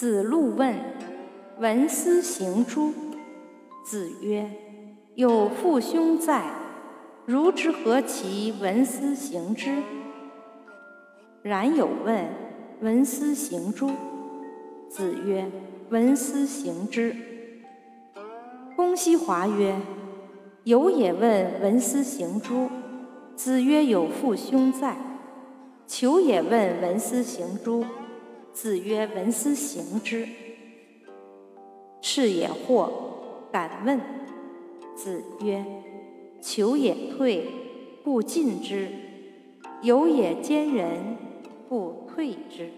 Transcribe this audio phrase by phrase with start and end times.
[0.00, 0.74] 子路问
[1.60, 2.90] ：“闻斯行诸？”
[3.84, 4.50] 子曰
[5.14, 6.42] ：“有父兄在，
[7.26, 9.76] 如之何其闻斯行之？”
[11.44, 12.24] 冉有问
[12.80, 13.90] ：“闻斯行诸？”
[14.88, 15.46] 子曰
[15.90, 17.14] ：“闻斯行之。”
[18.74, 19.76] 公西华曰
[20.64, 22.70] ：“有也问闻斯行诸？”
[23.36, 24.96] 子曰：“有父兄在。”
[25.86, 27.84] 求也问闻斯行诸？
[28.52, 30.28] 子曰：“闻斯行之。”
[32.02, 32.90] 是也惑，
[33.52, 34.00] 敢问。
[34.96, 35.64] 子曰
[36.42, 37.46] ：“求也退，
[38.02, 38.88] 不进之；
[39.82, 41.16] 有也兼人，
[41.68, 42.70] 不退之。”